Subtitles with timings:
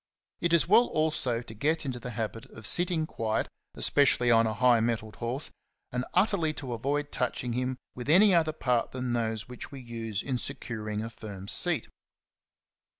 [0.39, 4.55] It is well also to get into the habit of sitting quiet, especially on a
[4.55, 5.51] high mettled horse,
[5.91, 9.79] and utterly to avoid touch ing him with any other part than those which we
[9.79, 11.87] use in securing a firm seat.